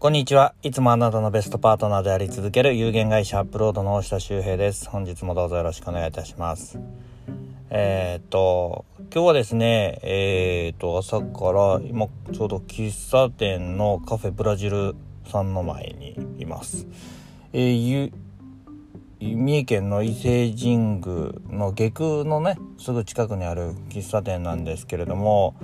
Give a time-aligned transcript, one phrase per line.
[0.00, 0.54] こんにちは。
[0.62, 4.88] いつもあなたのベストパートナーであり続ける有限会社アップロードの大下修平です。
[4.88, 6.78] 本日もどうぞよろしくお願いいたします。
[7.68, 14.94] えー、っと、今日はですね、えー、っと、朝から今ちょうど喫茶店のカフェブラジル
[15.26, 16.86] さんの前にいます。
[17.52, 18.12] えー、
[19.20, 25.56] 三重県の伊勢神宮の下空のね、すぐ近くにある喫茶店なんですけれども、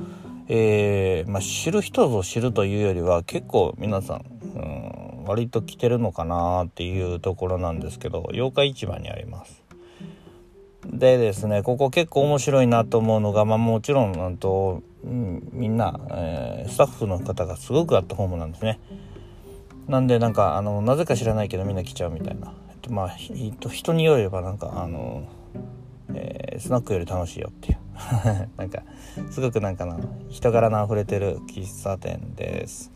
[0.48, 4.24] えー、まあ、知る人ぞ知るというよりは結構皆さん、
[4.56, 9.62] うん、割と来てるのかなっていうところなんですけど八日市場にあります。
[10.86, 18.80] でですねここ結構面白いなと思うのが、まあ、もちろんなんと、うん、みんな、えー、スタッフの方がすごくアットホームなんですね。
[19.88, 25.26] なんでなんかあのなぜか知らないけどみんな来ちゃうみたいな、えっと、まあ人によればなんかあの、
[26.14, 27.78] えー、スナックより楽しいよっていう。
[28.56, 28.82] なんか
[29.30, 29.98] すごくなんかな
[30.28, 32.92] 人柄の溢れてる喫茶店です。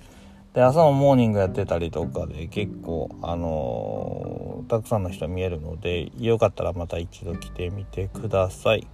[0.54, 8.86] で朝のモーニングやってたりとかで結構あのー、たくさんの人見えるのでよかったらまた一度来てみてください。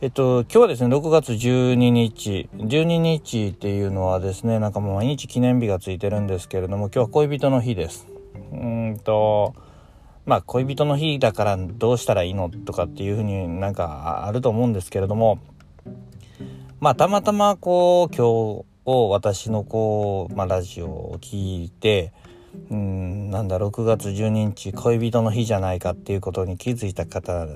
[0.00, 2.48] えっと今日はですね6月12日。
[2.56, 8.08] 12日っていうのはですねなんかもう毎日記念日がついてるんですけれども今日は恋人の日です。
[8.52, 9.54] うんと
[10.24, 15.38] まあ恋人の日だからどうしたらいいのとかっていうふうになんかあると思うんですけれども
[16.80, 22.12] まあたまたまこう今日を私のこう、まあ、ラジオを聞いて
[22.70, 27.46] うんなんだ6月12日恋人の日じゃないかっていうことに気づいた方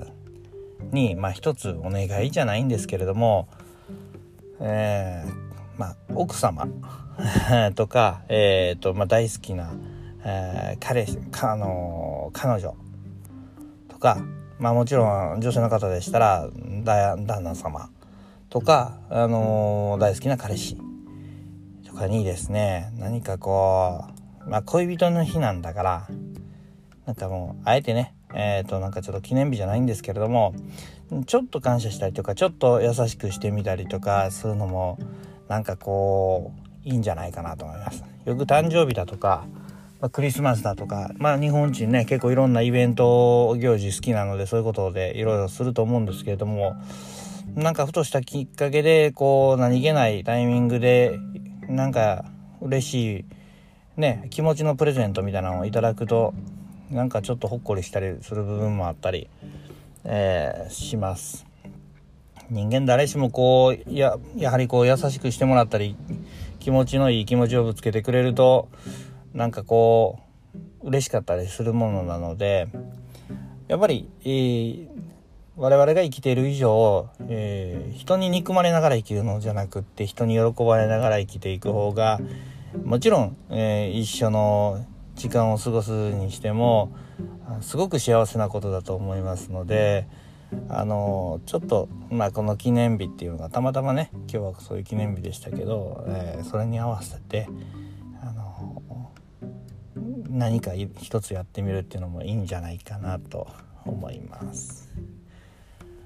[0.91, 3.47] にまあ一つお願いじゃないんですけれども
[4.59, 6.67] えー、まあ奥様
[7.75, 9.73] とかえっ、ー、とまあ大好きな
[10.29, 12.75] えー、彼氏、あのー、彼女
[13.87, 14.17] とか、
[14.59, 16.49] まあもちろん女性の方でしたら
[16.83, 17.89] 旦那様
[18.49, 20.77] とか、あの、大好きな彼氏
[21.85, 24.05] とかにですね何かこ
[24.45, 26.07] う、まあ、恋人の日なんだから
[27.05, 30.53] なんかもうあえてねえっ、ー、となんかちょっと記念日じゃないんですけれども
[31.25, 34.99] ちょっと感謝したりとかちょっと優しくしてみたりとかするのも
[35.47, 36.53] なんかこ
[36.85, 38.03] ういいんじゃないかなと思います。
[38.25, 39.45] よく誕生日だとか
[39.99, 46.75] まあ、クリスマスだとか、まあ、日本人ね結構いろんなイベント行事好きなのでそういうことでいろいろすると思うんですけれども
[47.55, 51.19] なんかふとしたきっかけでこう何気ないタイミングで
[51.67, 52.25] なんか
[52.61, 53.25] 嬉しい
[53.99, 56.33] ね気持ちのプレゼントみたいなのをいただくと
[56.91, 59.29] なんかちょっとほっこりしたりする部分もあったり、
[60.05, 61.45] えー、します。
[62.49, 65.97] 人間誰しもこうややはりこう優しくしてもらったり
[66.59, 68.69] 気持ちのいい気持ちをぶつけてくれると
[69.37, 70.19] なんかこ
[70.81, 72.69] う嬉しかったりするものなので
[73.67, 74.87] やっぱり、えー、
[75.57, 82.19] 我々が生きている以上、えー、人に憎まれながら生きるのじゃなくって人に喜ばれながら生きていく方が
[82.83, 84.83] もちろん、えー、一緒の
[85.13, 86.91] 時間を過ごすにしても
[87.61, 90.07] すごく幸せなことだと思いますので
[90.67, 97.47] あのちょっと、まあ、この記念日っていうのがたまたまね今日はそういう記念日でしたけど、えー、それに合わせて
[98.21, 98.81] あの
[100.37, 103.47] 何か一つやってみるっていうのもいいんじゃないかなと
[103.85, 104.89] 思います。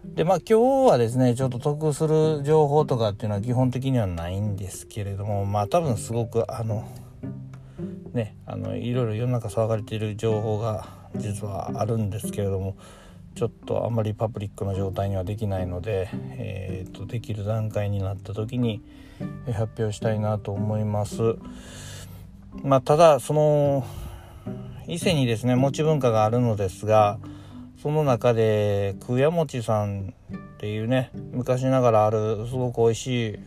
[0.06, 6.88] でまあ今日はですねちょっと得する情報とかっていうのは基本的にはないんですけれどもまあ多分すごくあの
[8.14, 12.76] ねあのいろいろ世の中騒がれている情報が実はあるんですけれども
[13.36, 18.82] ちょっとあんまりパブリックな状態にはできないので、えーと、とできる段階になった時に
[19.54, 21.36] 発表したいなと思います。
[22.64, 23.86] まあ、ただその
[24.92, 27.18] 伊勢にですね餅文化があるのですが
[27.82, 33.40] その中で空屋餅さんっていうね昔ながらあるすごく美味しい、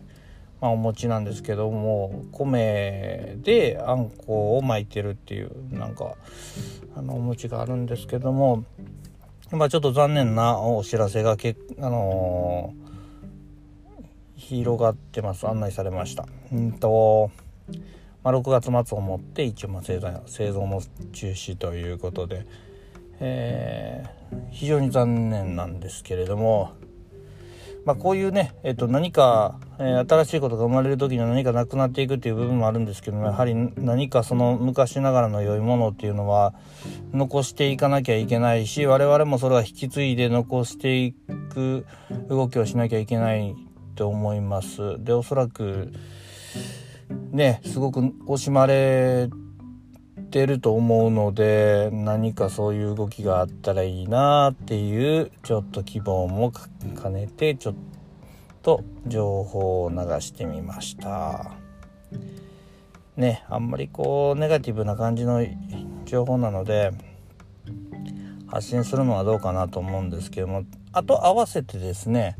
[0.63, 6.15] まあ、お餅なんですけども米であんこを巻いてるっていうなんか
[6.97, 8.65] あのお餅があるんですけども
[9.51, 16.27] まあちょっと残念なお知らせがけあのー、広がってます案内されました。
[16.51, 17.31] うんと
[18.25, 20.83] まあ、6月末をもって一応ま製造製造の
[21.13, 22.47] 中止ということで、
[23.21, 26.73] えー、非常に残念なんですけれども、
[27.85, 36.55] まあ、こういうね、えー、と何か、えー、新しいことが生まれる時に何かなくなっていくっていう部分もあるんですけどもやはり何かその昔ながらの良いものっていうのは
[37.13, 41.85] 残していかなきゃいけないし我々もそれは引き継いで残していく
[42.31, 43.55] 動きをしなきゃいけない
[43.97, 44.97] と思います。
[45.05, 45.93] でおそらく
[47.11, 49.29] ねすごく惜しまれ
[50.31, 56.53] てると思うので何かそういう動きがあったらいいなっていうちょっと希望も
[57.01, 57.75] 兼ねてちょっ
[58.63, 61.53] と情報を流してみました。
[63.17, 65.45] ねあんまりこうネガティブな感じの
[66.05, 66.91] 情報なので
[68.49, 72.37] 発信するのはどうかなと思うんですけどもあと合わせてですね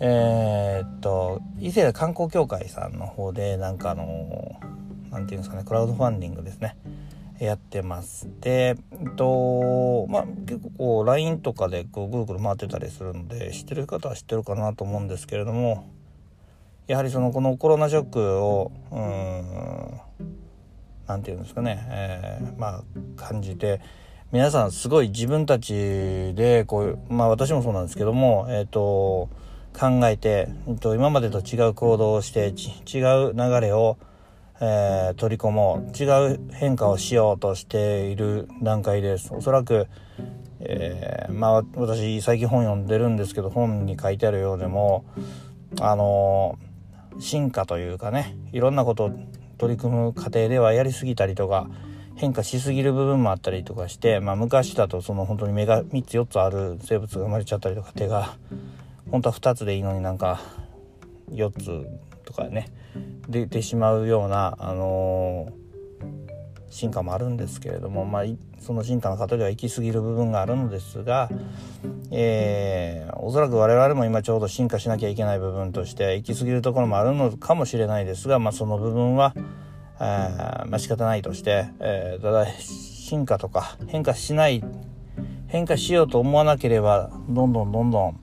[0.00, 4.58] えー、っと以前観光協会さんの方でなんかあの
[5.10, 6.76] 何て言うんですかねクラウドファンディングですね。
[7.38, 15.90] やってますでえっとまあ結構こう LINE とかでこうぐるぐる回ってたりするので知ってる方は知ってるかなと思うんですけれども
[16.86, 20.00] やはりそのこのコロナショックをうん
[21.06, 22.82] 何て言うんですかね、えー、まあ
[23.16, 23.80] 感じて
[24.32, 25.72] 皆さんすごい自分たち
[26.34, 29.30] でこうまあ私もそうなんですけどもえっ、と
[29.78, 33.00] 考えて、えー、と今までと違う行動をして違
[33.30, 33.98] う流れを、
[34.60, 35.96] えー、取り込もう。
[35.96, 39.32] 違う変化をしようとしている段階です。
[39.32, 39.88] おそらく、
[40.60, 45.04] えー、まあ私最近本読んでるんですけど本に書いてあるようでも
[45.80, 46.58] あの
[47.18, 49.10] 進化というかねいろんなことを
[49.58, 51.68] 取り組む過程ではやりすぎたりとか
[52.16, 58.36] 変化しすぎる部分もあったりとかして、まあ、昔だとその本当に目が3つ4つある生物が生まれちゃったりとか手が
[59.10, 60.40] 本当は2つでいいのになんか
[61.30, 61.86] 4つ
[62.24, 62.68] とかね
[63.28, 68.22] 出てしまうような、あのー、進化もあるんですけれども、まあ、
[68.60, 71.28] その進化の過程では行き過ぎる部分があるのですが、
[72.10, 79.34] えー、おそらく我々も今ちょうど進化しなきゃいけない部分として行き過ぎるところもあるのかもしれないですが、まあ、その部分は
[79.98, 84.64] あまあ仕方ないとして、えー、ただ進化とか変化しない
[85.48, 88.20] 変化しようと思わなければどんどんどんどん、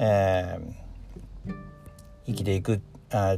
[0.00, 1.54] えー、
[2.26, 2.80] 生きていく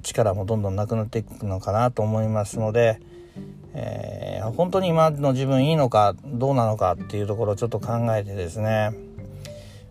[0.02, 3.00] 力もどんどんなくなっていくのかなと思いますので、
[3.74, 8.92] えー、本当に今の自分いいのかどうなのかっていうところをちょっと考えてですね、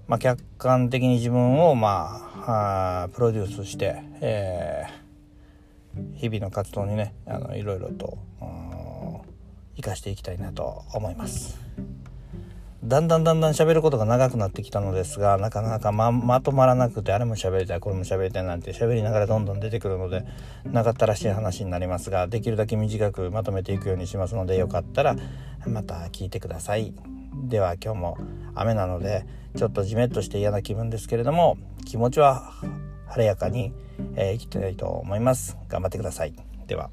[0.08, 5.02] まあ、客観的に自分をまああプロデュースして、えー
[6.16, 8.18] 日々の活動にねあのいろいろと
[9.76, 11.60] 生かしていきたいなと思います。
[12.92, 20.26] だんだんだんだん喋ることが長くなってきたのですがなかなかままとまらなくてあれも喋りたいこれも喋りたいなんて喋りながらどんどん出てくるので
[20.66, 25.16] 長ったらしい話になりますができるだけ短くまとめていくようにしますのでよかったら
[25.66, 26.94] また聞いてください
[27.46, 28.18] では今日も
[28.56, 32.52] 雨なのでちょっとじめっとして嫌な気分ですけれども気持ちは
[33.08, 33.72] 晴れやかに、
[34.18, 35.58] えー、生きていたいと思います。
[35.70, 36.34] 頑張ってください。
[36.68, 36.90] では。